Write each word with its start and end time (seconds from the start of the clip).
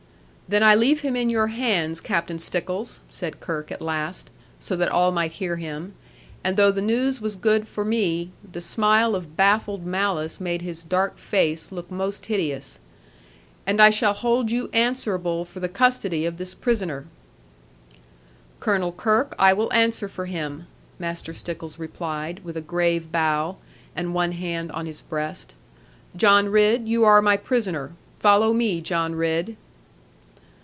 'Then 0.51 0.63
I 0.63 0.75
leave 0.75 0.99
him 0.99 1.15
in 1.15 1.29
your 1.29 1.47
hands, 1.47 2.01
Captain 2.01 2.37
Stickles,' 2.37 2.99
said 3.09 3.39
Kirke 3.39 3.71
at 3.71 3.81
last, 3.81 4.29
so 4.59 4.75
that 4.75 4.89
all 4.91 5.09
might 5.13 5.31
hear 5.31 5.55
him; 5.55 5.93
and 6.43 6.57
though 6.57 6.73
the 6.73 6.81
news 6.81 7.21
was 7.21 7.37
good 7.37 7.69
for 7.69 7.85
me, 7.85 8.31
the 8.51 8.59
smile 8.59 9.15
of 9.15 9.37
baffled 9.37 9.85
malice 9.85 10.41
made 10.41 10.61
his 10.61 10.83
dark 10.83 11.17
face 11.17 11.71
look 11.71 11.89
most 11.89 12.25
hideous; 12.25 12.79
'and 13.65 13.81
I 13.81 13.91
shall 13.91 14.11
hold 14.11 14.51
you 14.51 14.69
answerable 14.73 15.45
for 15.45 15.61
the 15.61 15.69
custody 15.69 16.25
of 16.25 16.35
this 16.35 16.53
prisoner.' 16.53 17.05
'Colonel 18.59 18.91
Kirke, 18.91 19.33
I 19.39 19.53
will 19.53 19.71
answer 19.71 20.09
for 20.09 20.25
him,' 20.25 20.67
Master 20.99 21.33
Stickles 21.33 21.79
replied, 21.79 22.41
with 22.43 22.57
a 22.57 22.61
grave 22.61 23.09
bow, 23.09 23.55
and 23.95 24.13
one 24.13 24.33
hand 24.33 24.69
on 24.73 24.85
his 24.85 24.99
breast: 24.99 25.53
'John 26.13 26.49
Ridd, 26.49 26.89
you 26.89 27.05
are 27.05 27.21
my 27.21 27.37
prisoner. 27.37 27.93
Follow 28.19 28.51
me, 28.51 28.81
John 28.81 29.15
Ridd.' 29.15 29.55